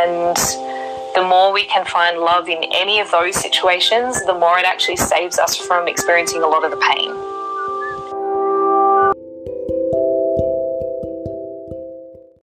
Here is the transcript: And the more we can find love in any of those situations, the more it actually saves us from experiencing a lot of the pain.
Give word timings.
And 0.00 0.36
the 1.16 1.26
more 1.28 1.52
we 1.52 1.64
can 1.64 1.84
find 1.84 2.18
love 2.18 2.48
in 2.48 2.62
any 2.72 3.00
of 3.00 3.10
those 3.10 3.34
situations, 3.34 4.24
the 4.26 4.34
more 4.34 4.56
it 4.56 4.64
actually 4.64 4.94
saves 4.94 5.40
us 5.40 5.56
from 5.56 5.88
experiencing 5.88 6.44
a 6.44 6.46
lot 6.46 6.64
of 6.64 6.70
the 6.70 6.76
pain. 6.76 7.37